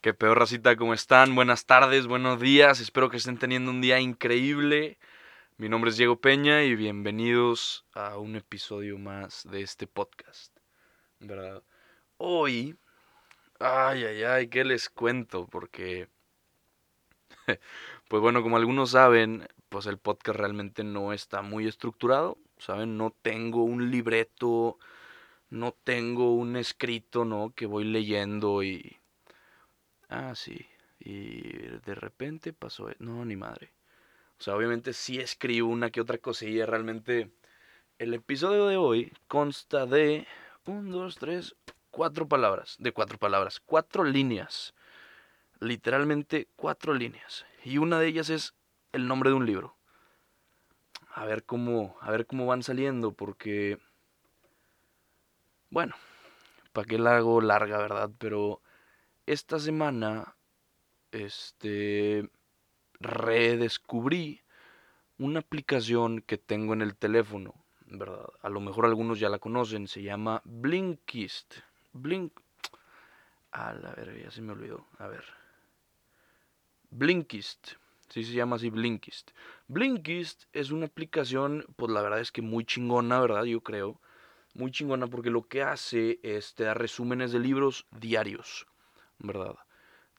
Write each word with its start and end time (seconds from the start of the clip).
Qué 0.00 0.14
peor 0.14 0.38
racita, 0.38 0.76
¿cómo 0.76 0.94
están? 0.94 1.34
Buenas 1.34 1.66
tardes, 1.66 2.06
buenos 2.06 2.38
días. 2.38 2.78
Espero 2.78 3.10
que 3.10 3.16
estén 3.16 3.36
teniendo 3.36 3.72
un 3.72 3.80
día 3.80 3.98
increíble. 3.98 4.96
Mi 5.56 5.68
nombre 5.68 5.90
es 5.90 5.96
Diego 5.96 6.20
Peña 6.20 6.62
y 6.62 6.76
bienvenidos 6.76 7.84
a 7.94 8.16
un 8.16 8.36
episodio 8.36 8.96
más 8.96 9.42
de 9.50 9.62
este 9.62 9.88
podcast. 9.88 10.56
Hoy, 12.16 12.76
ay, 13.58 14.04
ay, 14.04 14.22
ay, 14.22 14.46
¿qué 14.46 14.62
les 14.64 14.88
cuento? 14.88 15.48
Porque, 15.48 16.08
pues 18.08 18.22
bueno, 18.22 18.44
como 18.44 18.56
algunos 18.56 18.92
saben, 18.92 19.48
pues 19.68 19.86
el 19.86 19.98
podcast 19.98 20.38
realmente 20.38 20.84
no 20.84 21.12
está 21.12 21.42
muy 21.42 21.66
estructurado. 21.66 22.38
¿Saben? 22.58 22.96
No 22.96 23.10
tengo 23.20 23.64
un 23.64 23.90
libreto, 23.90 24.78
no 25.50 25.72
tengo 25.72 26.34
un 26.36 26.54
escrito, 26.54 27.24
¿no? 27.24 27.52
Que 27.52 27.66
voy 27.66 27.82
leyendo 27.82 28.62
y 28.62 28.97
Ah, 30.08 30.34
sí. 30.34 30.66
Y 30.98 31.42
de 31.42 31.94
repente 31.94 32.52
pasó... 32.52 32.90
e-, 32.90 32.96
No, 32.98 33.24
ni 33.24 33.36
madre. 33.36 33.72
O 34.38 34.42
sea, 34.42 34.54
obviamente 34.54 34.92
sí 34.92 35.18
escribo 35.18 35.68
una 35.68 35.90
que 35.90 36.00
otra 36.00 36.18
cosilla. 36.18 36.66
Realmente 36.66 37.30
el 37.98 38.14
episodio 38.14 38.66
de 38.66 38.76
hoy 38.76 39.12
consta 39.26 39.86
de... 39.86 40.26
Un, 40.66 40.90
dos, 40.90 41.16
tres, 41.16 41.56
cuatro 41.90 42.28
palabras. 42.28 42.76
De 42.78 42.92
cuatro 42.92 43.18
palabras. 43.18 43.60
Cuatro 43.60 44.04
líneas. 44.04 44.74
Literalmente 45.60 46.48
cuatro 46.56 46.94
líneas. 46.94 47.46
Y 47.64 47.78
una 47.78 47.98
de 47.98 48.08
ellas 48.08 48.30
es 48.30 48.54
el 48.92 49.08
nombre 49.08 49.30
de 49.30 49.36
un 49.36 49.46
libro. 49.46 49.76
A 51.14 51.24
ver 51.24 51.44
cómo, 51.44 51.96
a 52.00 52.10
ver 52.10 52.26
cómo 52.26 52.46
van 52.46 52.62
saliendo, 52.62 53.12
porque... 53.12 53.78
Bueno, 55.70 55.96
¿para 56.72 56.86
qué 56.86 56.98
la 56.98 57.16
hago 57.16 57.40
larga, 57.40 57.78
verdad? 57.78 58.10
Pero 58.18 58.62
esta 59.28 59.58
semana, 59.58 60.36
este, 61.12 62.30
redescubrí 62.98 64.42
una 65.18 65.40
aplicación 65.40 66.22
que 66.22 66.38
tengo 66.38 66.72
en 66.72 66.80
el 66.80 66.96
teléfono, 66.96 67.54
¿verdad? 67.86 68.26
A 68.40 68.48
lo 68.48 68.60
mejor 68.60 68.86
algunos 68.86 69.20
ya 69.20 69.28
la 69.28 69.38
conocen, 69.38 69.86
se 69.86 70.02
llama 70.02 70.40
Blinkist. 70.44 71.56
Blink... 71.92 72.32
A 73.50 73.72
la 73.72 73.94
ver, 73.94 74.22
ya 74.22 74.30
se 74.30 74.42
me 74.42 74.52
olvidó. 74.52 74.86
A 74.98 75.08
ver. 75.08 75.24
Blinkist. 76.90 77.72
Sí 78.08 78.24
se 78.24 78.32
llama 78.32 78.56
así 78.56 78.70
Blinkist. 78.70 79.32
Blinkist 79.68 80.44
es 80.52 80.70
una 80.70 80.86
aplicación, 80.86 81.66
pues 81.76 81.90
la 81.92 82.02
verdad 82.02 82.20
es 82.20 82.30
que 82.30 82.42
muy 82.42 82.64
chingona, 82.64 83.20
¿verdad? 83.20 83.44
Yo 83.44 83.62
creo. 83.62 84.00
Muy 84.54 84.70
chingona 84.70 85.06
porque 85.06 85.30
lo 85.30 85.48
que 85.48 85.62
hace 85.62 86.18
es 86.22 86.54
te 86.54 86.64
da 86.64 86.74
resúmenes 86.74 87.32
de 87.32 87.40
libros 87.40 87.86
diarios. 87.90 88.67
¿Verdad? 89.18 89.54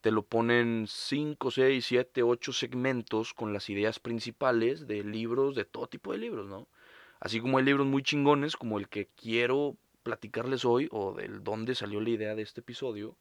Te 0.02 0.12
lo 0.12 0.24
ponen 0.24 0.86
5, 0.88 1.52
6, 1.52 1.86
7, 1.86 2.24
8 2.24 2.54
segmentos 2.54 3.34
con 3.34 3.54
las 3.54 3.70
ideas 3.70 4.00
principales 4.00 4.88
de 4.88 5.04
libros, 5.04 5.56
de 5.56 5.66
todo 5.66 5.88
tipo 5.88 6.12
de 6.14 6.20
libros, 6.20 6.48
¿no? 6.48 6.68
Así 7.20 7.42
como 7.42 7.58
hay 7.58 7.66
libros 7.66 7.86
muy 7.86 8.02
chingones, 8.02 8.56
como 8.56 8.80
el 8.80 8.88
que 8.88 9.08
quiero 9.08 9.76
platicarles 10.04 10.64
hoy, 10.64 10.88
o 10.92 11.14
del 11.14 11.44
dónde 11.44 11.76
salió 11.76 12.00
la 12.00 12.10
idea 12.10 12.36
de 12.36 12.44
este 12.44 12.62
episodio, 12.62 13.18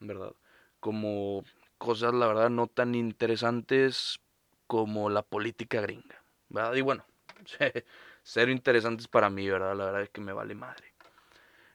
¿verdad? 0.00 0.34
Como 0.80 1.44
cosas, 1.76 2.14
la 2.14 2.26
verdad, 2.26 2.48
no 2.48 2.66
tan 2.66 2.94
interesantes 2.94 4.20
como 4.66 5.10
la 5.10 5.22
política 5.22 5.82
gringa, 5.82 6.22
¿verdad? 6.48 6.74
Y 6.74 6.80
bueno, 6.80 7.04
cero 8.22 8.50
interesantes 8.50 9.06
para 9.06 9.28
mí, 9.28 9.48
¿verdad? 9.48 9.76
La 9.76 9.84
verdad 9.84 10.02
es 10.02 10.10
que 10.10 10.22
me 10.22 10.32
vale 10.32 10.54
madre. 10.54 10.92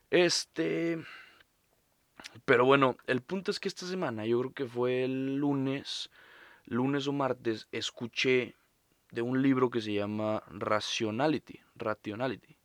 Este, 0.10 1.04
pero 2.46 2.66
bueno, 2.66 2.98
el 3.08 3.22
punto 3.22 3.52
es 3.52 3.60
que 3.60 3.68
esta 3.68 3.86
semana, 3.86 4.26
yo 4.26 4.40
creo 4.40 4.54
que 4.54 4.66
fue 4.66 5.04
el 5.04 5.38
lunes, 5.38 6.10
lunes 6.66 7.08
o 7.08 7.14
martes, 7.14 7.68
escuché 7.72 8.56
de 9.12 9.22
un 9.22 9.42
libro 9.42 9.70
que 9.70 9.82
se 9.82 9.94
llama 9.94 10.44
Rationality, 10.48 11.60
Rationality, 11.76 12.58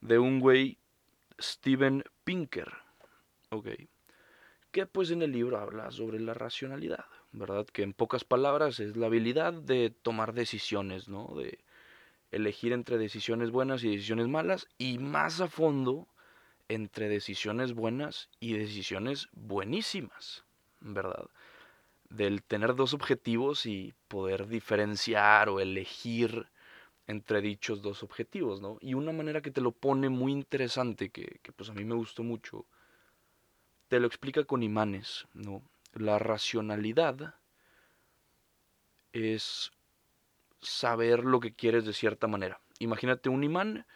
de 0.00 0.18
un 0.18 0.40
güey 0.40 0.78
Steven 1.40 2.04
Pinker, 2.24 2.72
ok, 3.50 3.68
que 4.70 4.86
pues 4.86 5.10
en 5.10 5.22
el 5.22 5.32
libro 5.32 5.58
habla 5.58 5.90
sobre 5.90 6.18
la 6.18 6.34
racionalidad, 6.34 7.04
¿verdad? 7.32 7.66
Que 7.66 7.82
en 7.82 7.92
pocas 7.92 8.24
palabras 8.24 8.80
es 8.80 8.96
la 8.96 9.06
habilidad 9.06 9.52
de 9.52 9.90
tomar 9.90 10.32
decisiones, 10.32 11.08
¿no? 11.08 11.34
De 11.36 11.58
elegir 12.30 12.72
entre 12.72 12.96
decisiones 12.96 13.50
buenas 13.50 13.84
y 13.84 13.90
decisiones 13.90 14.28
malas 14.28 14.66
y 14.78 14.98
más 14.98 15.40
a 15.40 15.48
fondo 15.48 16.08
entre 16.68 17.08
decisiones 17.08 17.74
buenas 17.74 18.28
y 18.40 18.54
decisiones 18.54 19.28
buenísimas, 19.32 20.44
¿verdad? 20.80 21.28
Del 22.08 22.42
tener 22.42 22.74
dos 22.74 22.94
objetivos 22.94 23.66
y 23.66 23.94
poder 24.08 24.48
diferenciar 24.48 25.48
o 25.48 25.60
elegir 25.60 26.48
entre 27.06 27.40
dichos 27.40 27.82
dos 27.82 28.02
objetivos, 28.02 28.60
¿no? 28.60 28.78
Y 28.80 28.94
una 28.94 29.12
manera 29.12 29.42
que 29.42 29.50
te 29.50 29.60
lo 29.60 29.72
pone 29.72 30.08
muy 30.08 30.32
interesante, 30.32 31.10
que, 31.10 31.40
que 31.42 31.52
pues 31.52 31.68
a 31.70 31.74
mí 31.74 31.84
me 31.84 31.94
gustó 31.94 32.22
mucho, 32.22 32.64
te 33.88 34.00
lo 34.00 34.06
explica 34.06 34.44
con 34.44 34.62
imanes, 34.62 35.26
¿no? 35.34 35.62
La 35.94 36.18
racionalidad 36.18 37.34
es 39.12 39.72
saber 40.60 41.24
lo 41.24 41.40
que 41.40 41.52
quieres 41.52 41.84
de 41.84 41.92
cierta 41.92 42.26
manera. 42.26 42.60
Imagínate 42.78 43.28
un 43.28 43.44
imán 43.44 43.86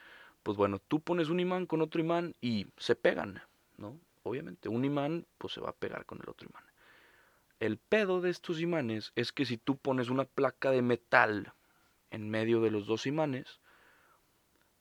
pues 0.47 0.57
bueno, 0.57 0.79
tú 0.79 1.01
pones 1.01 1.29
un 1.29 1.41
imán 1.41 1.67
con 1.67 1.83
otro 1.83 2.01
imán 2.01 2.37
y 2.41 2.69
se 2.77 2.95
pegan, 2.95 3.43
¿no? 3.79 3.99
Obviamente, 4.23 4.69
un 4.69 4.85
imán 4.85 5.27
pues 5.39 5.55
se 5.55 5.61
va 5.61 5.71
a 5.71 5.77
pegar 5.77 6.07
con 6.07 6.21
el 6.23 6.29
otro 6.29 6.49
imán. 6.49 6.63
El 7.59 7.79
pedo 7.79 8.21
de 8.21 8.31
estos 8.31 8.61
imanes 8.61 9.11
es 9.17 9.33
que 9.33 9.45
si 9.45 9.59
tú 9.59 9.77
pones 9.77 10.09
una 10.09 10.25
placa 10.25 10.71
de 10.71 10.83
metal 10.83 11.53
en 12.13 12.31
medio 12.31 12.61
de 12.61 12.71
los 12.71 12.87
dos 12.87 13.09
imanes, 13.09 13.59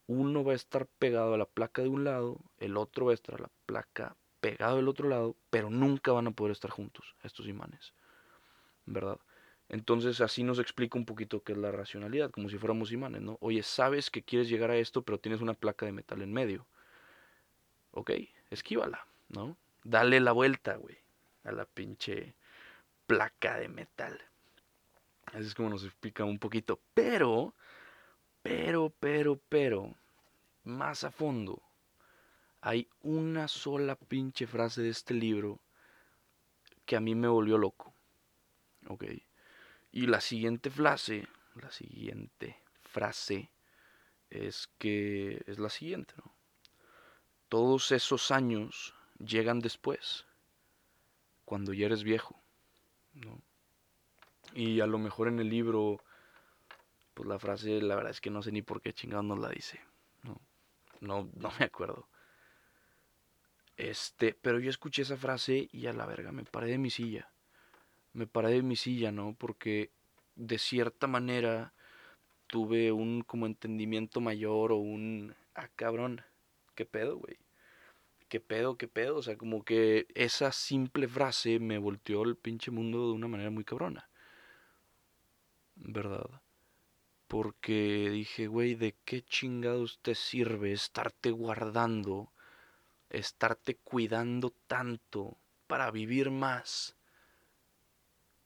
uno 0.06 0.44
va 0.44 0.52
a 0.52 0.56
estar 0.56 0.86
pegado 0.86 1.34
a 1.34 1.40
la 1.40 1.48
placa 1.48 1.82
de 1.82 1.90
un 1.90 2.04
lado, 2.04 2.38
el 2.60 2.78
otro 2.78 3.08
va 3.08 3.14
a 3.14 3.16
estar 3.16 3.34
a 3.34 3.42
la 3.46 3.52
placa 3.66 4.16
pegado 4.42 4.76
del 4.76 4.88
otro 4.88 5.10
lado, 5.10 5.36
pero 5.50 5.72
nunca 5.72 6.12
van 6.12 6.28
a 6.28 6.32
poder 6.32 6.52
estar 6.52 6.70
juntos 6.70 7.16
estos 7.24 7.48
imanes, 7.48 7.96
¿verdad? 8.86 9.18
Entonces 9.70 10.22
así 10.22 10.44
nos 10.44 10.60
explica 10.60 10.98
un 10.98 11.06
poquito 11.06 11.44
qué 11.44 11.54
es 11.54 11.58
la 11.58 11.72
racionalidad, 11.72 12.32
como 12.32 12.50
si 12.50 12.58
fuéramos 12.58 12.92
imanes, 12.92 13.22
¿no? 13.22 13.38
Oye, 13.42 13.64
sabes 13.64 14.12
que 14.12 14.24
quieres 14.24 14.48
llegar 14.48 14.70
a 14.72 14.78
esto, 14.78 15.02
pero 15.02 15.20
tienes 15.20 15.42
una 15.42 15.54
placa 15.54 15.86
de 15.86 15.92
metal 15.92 16.22
en 16.22 16.32
medio. 16.32 16.68
Ok, 17.92 18.12
esquívala, 18.52 19.08
¿no? 19.30 19.58
Dale 19.84 20.20
la 20.20 20.34
vuelta, 20.34 20.76
güey, 20.76 20.98
a 21.44 21.52
la 21.52 21.66
pinche 21.66 22.36
placa 23.08 23.58
de 23.58 23.70
metal. 23.70 24.20
Así 25.26 25.48
es 25.48 25.56
como 25.56 25.70
nos 25.70 25.84
explica 25.84 26.24
un 26.24 26.40
poquito. 26.40 26.80
Pero, 26.94 27.56
pero, 28.44 28.94
pero, 29.00 29.40
pero, 29.50 29.96
más 30.64 31.04
a 31.04 31.12
fondo, 31.12 31.62
hay 32.62 32.88
una 33.02 33.48
sola 33.48 33.96
pinche 33.96 34.48
frase 34.48 34.82
de 34.82 34.90
este 34.90 35.14
libro 35.14 35.60
que 36.86 36.96
a 36.96 37.00
mí 37.00 37.16
me 37.16 37.28
volvió 37.28 37.58
loco. 37.58 37.94
Ok. 38.88 39.06
Y 39.96 40.08
la 40.08 40.20
siguiente 40.20 40.70
frase, 40.70 41.26
la 41.56 41.72
siguiente 41.72 42.60
frase 42.82 43.50
es 44.30 44.68
que 44.78 45.42
es 45.48 45.58
la 45.58 45.70
siguiente, 45.70 46.14
¿no? 46.18 46.36
Todos 47.48 47.94
esos 47.94 48.30
años 48.30 48.94
llegan 49.20 49.60
después, 49.60 50.26
cuando 51.46 51.72
ya 51.72 51.86
eres 51.86 52.04
viejo, 52.04 52.38
¿no? 53.14 53.42
Y 54.54 54.82
a 54.82 54.86
lo 54.86 54.98
mejor 54.98 55.30
en 55.30 55.40
el 55.40 55.48
libro, 55.48 56.04
pues 57.14 57.30
la 57.30 57.40
frase, 57.40 57.82
la 57.82 57.96
verdad 57.96 58.12
es 58.12 58.20
que 58.20 58.30
no 58.30 58.42
sé 58.42 58.52
ni 58.52 58.62
por 58.62 58.82
qué 58.82 58.92
chingado 58.92 59.24
nos 59.24 59.40
la 59.40 59.48
dice, 59.48 59.80
¿no? 60.24 60.42
No, 61.00 61.30
no 61.36 61.54
me 61.58 61.64
acuerdo. 61.64 62.10
Este, 63.78 64.34
pero 64.34 64.60
yo 64.60 64.70
escuché 64.70 65.04
esa 65.04 65.16
frase 65.16 65.70
y 65.72 65.88
a 65.88 65.94
la 65.94 66.06
verga 66.06 66.34
me 66.34 66.44
paré 66.44 66.72
de 66.72 66.80
mi 66.80 66.90
silla 66.90 67.32
me 68.16 68.28
paré 68.28 68.52
de 68.52 68.64
mi 68.64 68.76
silla, 68.78 69.12
¿no? 69.12 69.36
Porque 69.38 69.92
de 70.36 70.58
cierta 70.58 71.06
manera 71.06 71.74
tuve 72.48 72.92
un 72.92 73.22
como 73.22 73.46
entendimiento 73.46 74.22
mayor 74.22 74.72
o 74.72 74.78
un, 74.78 75.36
ah, 75.54 75.68
cabrón, 75.76 76.22
¿qué 76.76 76.86
pedo, 76.86 77.18
güey? 77.18 77.38
¿Qué 78.30 78.40
pedo, 78.40 78.78
qué 78.78 78.88
pedo? 78.88 79.18
O 79.18 79.22
sea, 79.22 79.38
como 79.38 79.64
que 79.64 80.08
esa 80.16 80.52
simple 80.52 81.08
frase 81.08 81.60
me 81.60 81.78
volteó 81.78 82.24
el 82.24 82.38
pinche 82.38 82.72
mundo 82.72 83.08
de 83.08 83.14
una 83.14 83.28
manera 83.28 83.50
muy 83.52 83.66
cabrona. 83.66 84.10
¿Verdad? 85.76 86.42
Porque 87.28 88.10
dije, 88.12 88.48
güey, 88.48 88.76
¿de 88.76 88.96
qué 89.04 89.24
chingados 89.24 90.00
te 90.02 90.16
sirve 90.16 90.72
estarte 90.72 91.32
guardando, 91.32 92.32
estarte 93.10 93.76
cuidando 93.76 94.54
tanto 94.68 95.38
para 95.68 95.92
vivir 95.92 96.32
más? 96.32 96.96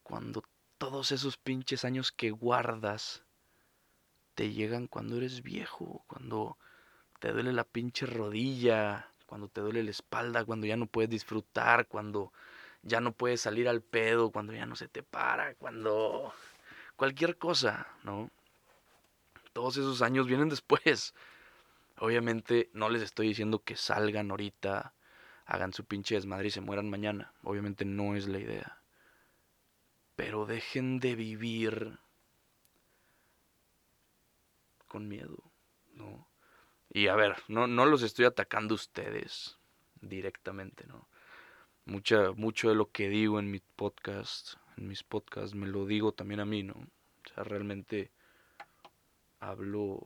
Cuando 0.10 0.44
todos 0.80 1.12
esos 1.12 1.38
pinches 1.38 1.86
años 1.86 2.12
que 2.12 2.32
guardas 2.32 3.24
te 4.34 4.52
llegan 4.52 4.88
cuando 4.88 5.18
eres 5.18 5.44
viejo, 5.44 6.04
cuando 6.08 6.58
te 7.20 7.32
duele 7.32 7.54
la 7.54 7.64
pinche 7.64 8.08
rodilla, 8.08 9.12
cuando 9.28 9.50
te 9.50 9.62
duele 9.62 9.84
la 9.84 9.92
espalda, 9.92 10.46
cuando 10.46 10.66
ya 10.66 10.78
no 10.78 10.88
puedes 10.88 11.12
disfrutar, 11.12 11.88
cuando 11.88 12.34
ya 12.82 13.02
no 13.02 13.12
puedes 13.12 13.42
salir 13.42 13.70
al 13.70 13.84
pedo, 13.84 14.32
cuando 14.32 14.52
ya 14.52 14.66
no 14.66 14.76
se 14.76 14.88
te 14.88 15.04
para, 15.04 15.54
cuando 15.54 16.34
cualquier 16.96 17.38
cosa, 17.38 17.88
¿no? 18.04 18.32
Todos 19.54 19.78
esos 19.78 20.02
años 20.02 20.26
vienen 20.26 20.50
después. 20.50 21.14
Obviamente 22.00 22.72
no 22.74 22.90
les 22.90 23.04
estoy 23.04 23.28
diciendo 23.28 23.60
que 23.60 23.76
salgan 23.76 24.32
ahorita, 24.32 24.96
hagan 25.46 25.72
su 25.72 25.86
pinche 25.86 26.16
desmadre 26.16 26.48
y 26.48 26.52
se 26.52 26.62
mueran 26.62 26.90
mañana. 26.90 27.32
Obviamente 27.44 27.86
no 27.86 28.16
es 28.16 28.28
la 28.28 28.40
idea. 28.40 28.79
Pero 30.20 30.46
dejen 30.46 31.00
de 31.00 31.16
vivir 31.16 31.98
con 34.86 35.08
miedo, 35.08 35.42
¿no? 35.94 36.28
Y 36.90 37.08
a 37.08 37.16
ver, 37.16 37.38
no, 37.48 37.68
no 37.68 37.86
los 37.86 38.04
estoy 38.04 38.26
atacando 38.26 38.74
a 38.74 38.76
ustedes 38.76 39.58
directamente, 40.02 40.86
¿no? 40.88 41.08
Mucha, 41.86 42.34
mucho 42.34 42.68
de 42.68 42.76
lo 42.76 42.92
que 42.92 43.08
digo 43.08 43.40
en 43.40 43.50
mi 43.50 43.62
podcast, 43.62 44.56
en 44.76 44.90
mis 44.90 45.04
podcasts, 45.04 45.56
me 45.56 45.68
lo 45.68 45.86
digo 45.86 46.12
también 46.12 46.42
a 46.42 46.46
mí, 46.46 46.64
¿no? 46.64 46.74
O 46.74 47.34
sea, 47.34 47.46
realmente 47.46 48.12
hablo, 49.40 50.02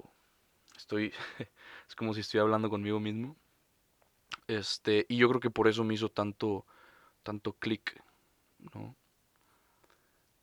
estoy, 0.78 1.12
es 1.90 1.96
como 1.96 2.14
si 2.14 2.20
estoy 2.20 2.40
hablando 2.40 2.70
conmigo 2.70 3.00
mismo. 3.00 3.36
Este, 4.46 5.08
y 5.10 5.18
yo 5.18 5.28
creo 5.30 5.42
que 5.42 5.50
por 5.50 5.68
eso 5.68 5.84
me 5.84 5.96
hizo 5.96 6.10
tanto, 6.10 6.68
tanto 7.24 7.54
clic, 7.54 8.00
¿no? 8.76 8.96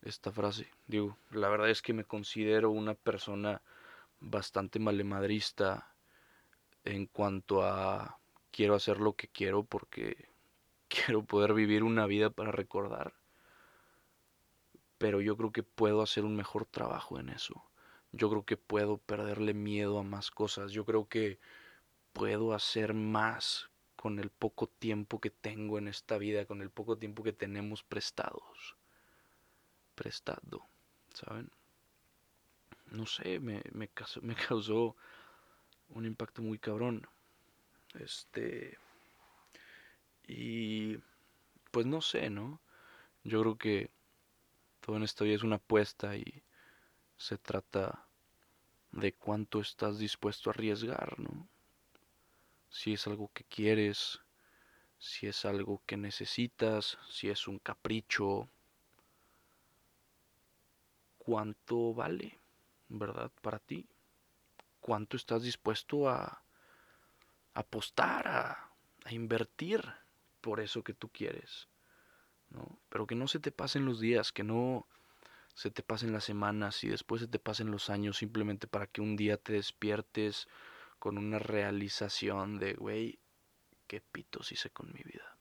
Esta 0.02 0.32
frase. 0.32 0.70
Digo, 0.86 1.16
la 1.30 1.48
verdad 1.48 1.68
es 1.70 1.82
que 1.82 1.92
me 1.92 2.04
considero 2.04 2.70
una 2.70 2.94
persona 2.94 3.60
bastante 4.20 4.78
malemadrista 4.78 5.94
en 6.84 7.06
cuanto 7.06 7.62
a 7.62 8.18
quiero 8.50 8.74
hacer 8.74 8.98
lo 8.98 9.14
que 9.14 9.28
quiero 9.28 9.64
porque 9.64 10.28
quiero 10.88 11.24
poder 11.24 11.54
vivir 11.54 11.82
una 11.82 12.06
vida 12.06 12.30
para 12.30 12.50
recordar. 12.50 13.14
Pero 14.98 15.20
yo 15.20 15.36
creo 15.36 15.52
que 15.52 15.62
puedo 15.62 16.02
hacer 16.02 16.24
un 16.24 16.36
mejor 16.36 16.66
trabajo 16.66 17.18
en 17.18 17.30
eso. 17.30 17.64
Yo 18.12 18.28
creo 18.28 18.44
que 18.44 18.56
puedo 18.56 18.98
perderle 18.98 19.54
miedo 19.54 19.98
a 19.98 20.02
más 20.02 20.30
cosas. 20.30 20.72
Yo 20.72 20.84
creo 20.84 21.08
que 21.08 21.38
puedo 22.12 22.54
hacer 22.54 22.92
más 22.94 23.70
con 23.96 24.18
el 24.18 24.30
poco 24.30 24.66
tiempo 24.66 25.20
que 25.20 25.30
tengo 25.30 25.78
en 25.78 25.88
esta 25.88 26.18
vida, 26.18 26.46
con 26.46 26.62
el 26.62 26.70
poco 26.70 26.98
tiempo 26.98 27.22
que 27.22 27.32
tenemos 27.32 27.82
prestados. 27.82 28.76
Prestado, 30.00 30.66
¿saben? 31.12 31.50
No 32.86 33.04
sé, 33.04 33.38
me, 33.38 33.62
me, 33.72 33.86
causó, 33.88 34.22
me 34.22 34.34
causó 34.34 34.96
un 35.90 36.06
impacto 36.06 36.40
muy 36.40 36.58
cabrón. 36.58 37.06
Este. 37.92 38.78
Y. 40.26 40.96
Pues 41.70 41.84
no 41.84 42.00
sé, 42.00 42.30
¿no? 42.30 42.62
Yo 43.24 43.42
creo 43.42 43.58
que 43.58 43.90
todo 44.80 44.96
en 44.96 45.02
esta 45.02 45.26
es 45.26 45.42
una 45.42 45.56
apuesta 45.56 46.16
y 46.16 46.42
se 47.18 47.36
trata 47.36 48.06
de 48.92 49.12
cuánto 49.12 49.60
estás 49.60 49.98
dispuesto 49.98 50.48
a 50.48 50.54
arriesgar, 50.54 51.18
¿no? 51.18 51.46
Si 52.70 52.94
es 52.94 53.06
algo 53.06 53.30
que 53.34 53.44
quieres, 53.44 54.22
si 54.98 55.26
es 55.26 55.44
algo 55.44 55.82
que 55.84 55.98
necesitas, 55.98 56.96
si 57.10 57.28
es 57.28 57.46
un 57.46 57.58
capricho, 57.58 58.48
cuánto 61.24 61.94
vale, 61.94 62.38
¿verdad? 62.88 63.30
Para 63.42 63.58
ti 63.58 63.86
cuánto 64.80 65.16
estás 65.16 65.42
dispuesto 65.42 66.08
a, 66.08 66.42
apostar, 67.54 68.26
a, 68.26 68.70
invertir 69.10 69.82
por 70.40 70.60
eso 70.60 70.82
que 70.82 70.94
tú 70.94 71.08
quieres. 71.10 71.68
¿no? 72.50 72.78
Pero 72.88 73.06
que 73.06 73.14
no 73.14 73.28
se 73.28 73.38
te 73.38 73.52
pasen 73.52 73.84
los 73.84 74.00
días, 74.00 74.32
que 74.32 74.42
no 74.42 74.86
se 75.54 75.70
te 75.70 75.82
pasen 75.82 76.12
las 76.12 76.24
semanas 76.24 76.82
y 76.84 76.88
después 76.88 77.20
se 77.20 77.28
te 77.28 77.38
pasen 77.38 77.70
los 77.70 77.90
años 77.90 78.16
simplemente 78.18 78.66
para 78.66 78.86
que 78.86 79.00
un 79.00 79.16
día 79.16 79.36
te 79.36 79.52
despiertes 79.54 80.48
con 80.98 81.18
una 81.18 81.38
realización 81.38 82.58
de, 82.58 82.74
güey, 82.74 83.18
qué 83.86 84.00
pitos 84.00 84.52
hice 84.52 84.70
con 84.70 84.92
mi 84.92 85.02
vida. 85.02 85.36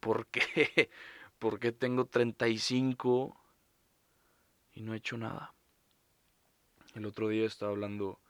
¿Por 0.00 0.26
qué? 0.28 0.90
¿Por 1.38 1.58
qué 1.58 1.72
tengo 1.72 2.06
35 2.06 3.40
y 3.40 3.43
no 4.84 4.94
he 4.94 4.98
hecho 4.98 5.16
nada? 5.16 5.52
El 6.94 7.06
otro 7.06 7.28
día 7.28 7.46
estaba 7.46 7.72
hablando 7.72 8.20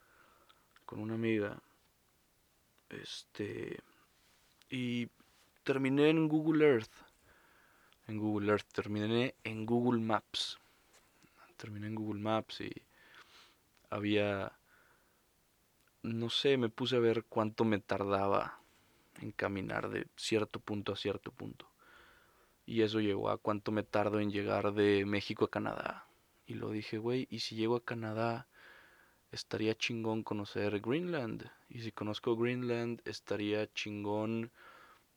con 0.87 1.01
una 1.01 1.15
amiga. 1.15 1.61
Este. 2.89 3.81
Y 4.71 5.09
terminé 5.63 6.09
en 6.11 6.29
Google 6.29 6.65
Earth. 6.65 6.93
En 8.09 8.19
Google 8.19 8.53
Earth. 8.53 8.73
Terminé 8.73 9.35
en 9.45 9.67
Google 9.67 10.01
Maps. 10.01 10.59
Terminé 11.57 11.89
en 11.89 11.95
Google 11.95 12.21
Maps 12.21 12.61
y 12.61 12.73
había. 13.91 14.53
No 16.03 16.31
sé, 16.31 16.57
me 16.57 16.69
puse 16.69 16.97
a 16.97 17.01
ver 17.01 17.25
cuánto 17.25 17.65
me 17.65 17.79
tardaba 17.81 18.61
en 19.21 19.33
caminar 19.33 19.89
de 19.89 20.07
cierto 20.17 20.61
punto 20.61 20.93
a 20.93 20.97
cierto 20.97 21.33
punto. 21.33 21.67
Y 22.67 22.83
eso 22.83 23.01
llegó 23.01 23.31
a 23.31 23.39
cuánto 23.39 23.73
me 23.73 23.83
tardo 23.83 24.21
en 24.21 24.31
llegar 24.31 24.73
de 24.73 25.05
México 25.07 25.45
a 25.45 25.51
Canadá. 25.51 26.07
Y 26.47 26.55
lo 26.55 26.71
dije, 26.71 26.99
güey, 26.99 27.27
¿y 27.31 27.41
si 27.41 27.57
llego 27.57 27.77
a 27.77 27.85
Canadá 27.85 28.49
estaría 29.35 29.75
chingón 29.75 30.23
conocer 30.23 30.81
Greenland. 30.81 31.51
Y 31.69 31.81
si 31.83 31.93
conozco 31.93 32.37
Greenland, 32.37 33.03
estaría 33.05 33.71
chingón 33.73 34.53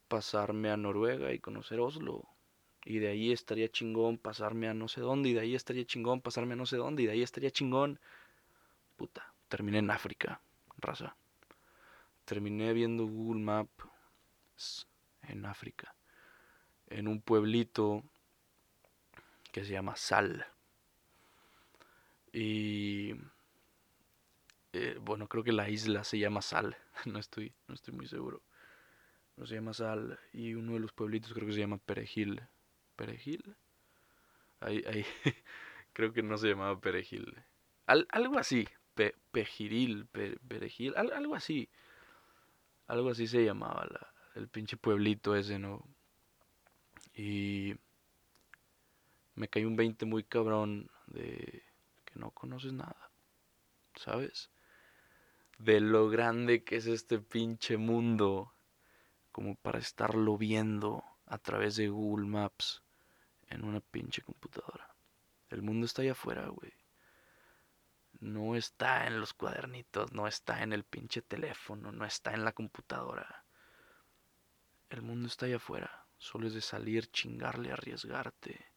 pasarme 0.08 0.72
a 0.72 0.78
Noruega 0.78 1.32
y 1.34 1.40
conocer 1.40 1.80
Oslo. 1.80 2.28
Y 2.84 3.00
de 3.00 3.10
ahí 3.10 3.32
estaría 3.32 3.70
chingón 3.70 4.18
pasarme 4.18 4.68
a 4.68 4.74
no 4.74 4.88
sé 4.88 5.02
dónde. 5.02 5.30
Y 5.30 5.34
de 5.34 5.42
ahí 5.42 5.56
estaría 5.56 5.86
chingón 5.86 6.22
pasarme 6.22 6.54
a 6.54 6.58
no 6.58 6.66
sé 6.66 6.78
dónde. 6.78 7.04
Y 7.04 7.06
de 7.06 7.12
ahí 7.14 7.22
estaría 7.22 7.52
chingón. 7.52 8.00
Puta, 8.96 9.34
terminé 9.50 9.80
en 9.80 9.92
África, 9.92 10.42
raza. 10.78 11.16
Terminé 12.26 12.74
viendo 12.74 13.06
Google 13.06 13.42
Maps 13.42 14.88
en 15.28 15.46
África. 15.46 15.94
En 16.88 17.08
un 17.08 17.22
pueblito 17.22 18.04
que 19.52 19.64
se 19.64 19.74
llama 19.74 19.96
Sal. 19.96 20.48
Y 22.32 23.14
eh, 24.74 24.98
bueno, 25.02 25.28
creo 25.28 25.44
que 25.44 25.52
la 25.52 25.70
isla 25.70 26.04
se 26.04 26.20
llama 26.20 26.42
Sal, 26.42 26.78
no 27.06 27.20
estoy, 27.20 27.54
no 27.68 27.76
estoy 27.76 27.94
muy 27.94 28.08
seguro. 28.08 28.42
No 29.36 29.46
se 29.46 29.56
llama 29.56 29.74
Sal 29.74 30.20
y 30.34 30.54
uno 30.56 30.74
de 30.74 30.80
los 30.80 30.94
pueblitos 30.94 31.34
creo 31.34 31.48
que 31.48 31.54
se 31.54 31.60
llama 31.60 31.78
Perejil. 31.78 32.42
¿Perejil? 32.96 33.56
Ahí, 34.60 34.84
ahí, 34.88 35.06
creo 35.94 36.12
que 36.14 36.24
no 36.24 36.38
se 36.38 36.50
llamaba 36.50 36.80
Perejil. 36.80 37.36
algo 37.86 38.40
así, 38.40 38.68
Pejiril, 39.32 40.08
Perejil, 40.48 40.96
algo 40.96 41.36
así. 41.36 41.70
Algo 42.88 43.10
así 43.10 43.28
se 43.28 43.44
llamaba 43.44 43.86
la, 43.86 44.14
el 44.36 44.48
pinche 44.48 44.78
pueblito 44.78 45.36
ese, 45.36 45.60
¿no? 45.60 45.86
Y 47.14 47.76
me 49.36 49.48
cayó 49.48 49.68
un 49.68 49.76
20 49.76 50.06
muy 50.06 50.24
cabrón 50.24 50.90
de 51.08 51.64
no 52.18 52.32
conoces 52.32 52.74
nada, 52.74 53.12
¿sabes? 53.96 54.50
de 55.58 55.80
lo 55.80 56.10
grande 56.10 56.64
que 56.64 56.78
es 56.78 56.86
este 56.86 57.20
pinche 57.20 57.78
mundo 57.78 58.54
como 59.32 59.56
para 59.56 59.80
estarlo 59.80 60.38
viendo 60.38 61.04
a 61.26 61.38
través 61.38 61.76
de 61.76 61.90
Google 61.90 62.28
Maps 62.28 62.84
en 63.50 63.64
una 63.64 63.80
pinche 63.80 64.22
computadora. 64.22 64.96
El 65.50 65.62
mundo 65.62 65.86
está 65.86 66.02
allá 66.02 66.12
afuera, 66.12 66.48
güey. 66.48 66.74
No 68.20 68.56
está 68.56 69.08
en 69.08 69.20
los 69.20 69.34
cuadernitos, 69.34 70.12
no 70.12 70.28
está 70.28 70.64
en 70.64 70.74
el 70.74 70.84
pinche 70.84 71.22
teléfono, 71.22 71.92
no 71.92 72.06
está 72.06 72.34
en 72.34 72.44
la 72.44 72.52
computadora. 72.52 73.46
El 74.90 75.02
mundo 75.02 75.28
está 75.28 75.46
allá 75.46 75.58
afuera. 75.58 76.06
Solo 76.18 76.48
es 76.48 76.54
de 76.54 76.62
salir, 76.62 77.12
chingarle, 77.12 77.72
arriesgarte. 77.72 78.72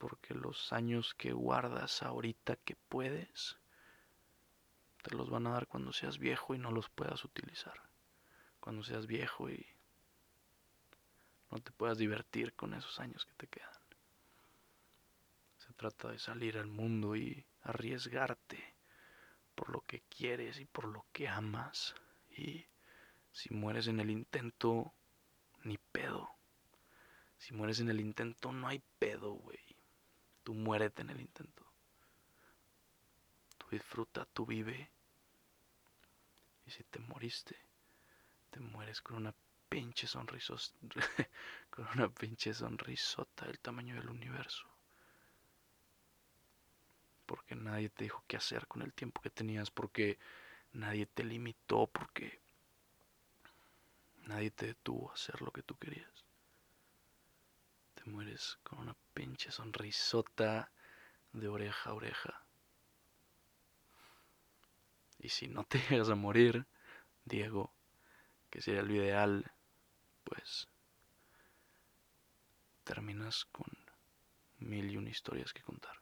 Porque 0.00 0.32
los 0.32 0.72
años 0.72 1.12
que 1.12 1.34
guardas 1.34 2.02
ahorita 2.02 2.56
que 2.56 2.74
puedes 2.88 3.58
te 5.02 5.14
los 5.14 5.28
van 5.28 5.46
a 5.46 5.50
dar 5.50 5.66
cuando 5.66 5.92
seas 5.92 6.16
viejo 6.16 6.54
y 6.54 6.58
no 6.58 6.70
los 6.70 6.88
puedas 6.88 7.22
utilizar. 7.22 7.74
Cuando 8.60 8.82
seas 8.82 9.06
viejo 9.06 9.50
y 9.50 9.66
no 11.50 11.58
te 11.58 11.70
puedas 11.70 11.98
divertir 11.98 12.54
con 12.54 12.72
esos 12.72 12.98
años 12.98 13.26
que 13.26 13.34
te 13.34 13.46
quedan. 13.46 13.68
Se 15.58 15.74
trata 15.74 16.08
de 16.08 16.18
salir 16.18 16.56
al 16.56 16.68
mundo 16.68 17.14
y 17.14 17.44
arriesgarte 17.60 18.74
por 19.54 19.68
lo 19.68 19.82
que 19.82 20.00
quieres 20.08 20.60
y 20.60 20.64
por 20.64 20.86
lo 20.86 21.04
que 21.12 21.28
amas. 21.28 21.94
Y 22.30 22.64
si 23.32 23.52
mueres 23.52 23.86
en 23.86 24.00
el 24.00 24.08
intento, 24.10 24.94
ni 25.62 25.76
pedo. 25.76 26.30
Si 27.36 27.52
mueres 27.52 27.80
en 27.80 27.90
el 27.90 28.00
intento, 28.00 28.50
no 28.50 28.66
hay 28.66 28.82
pedo, 28.98 29.32
güey. 29.32 29.79
Tú 30.42 30.54
muérete 30.54 31.02
en 31.02 31.10
el 31.10 31.20
intento 31.20 31.70
disfruta, 33.70 34.26
tú 34.26 34.46
vive. 34.46 34.90
Y 36.66 36.70
si 36.70 36.84
te 36.84 36.98
moriste, 36.98 37.56
te 38.50 38.60
mueres 38.60 39.00
con 39.00 39.16
una 39.16 39.34
pinche 39.68 40.06
sonrisos, 40.06 40.74
con 41.70 41.86
una 41.94 42.08
pinche 42.08 42.52
sonrisota 42.52 43.46
del 43.46 43.60
tamaño 43.60 43.94
del 43.94 44.10
universo. 44.10 44.66
Porque 47.26 47.54
nadie 47.54 47.90
te 47.90 48.04
dijo 48.04 48.24
qué 48.26 48.36
hacer 48.36 48.66
con 48.66 48.82
el 48.82 48.92
tiempo 48.92 49.20
que 49.20 49.30
tenías, 49.30 49.70
porque 49.70 50.18
nadie 50.72 51.06
te 51.06 51.24
limitó, 51.24 51.86
porque 51.86 52.40
nadie 54.26 54.50
te 54.50 54.66
detuvo 54.66 55.10
a 55.10 55.14
hacer 55.14 55.40
lo 55.40 55.52
que 55.52 55.62
tú 55.62 55.76
querías. 55.76 56.29
Mueres 58.10 58.58
con 58.62 58.80
una 58.80 58.96
pinche 59.14 59.50
sonrisota 59.52 60.72
de 61.32 61.48
oreja 61.48 61.90
a 61.90 61.94
oreja. 61.94 62.44
Y 65.18 65.28
si 65.28 65.48
no 65.48 65.64
te 65.64 65.78
llegas 65.90 66.08
a 66.08 66.14
morir, 66.14 66.66
Diego, 67.24 67.72
que 68.50 68.60
sería 68.60 68.82
lo 68.82 68.94
ideal, 68.94 69.52
pues 70.24 70.68
terminas 72.84 73.44
con 73.44 73.68
mil 74.58 74.90
y 74.90 74.96
una 74.96 75.10
historias 75.10 75.52
que 75.52 75.62
contar. 75.62 75.99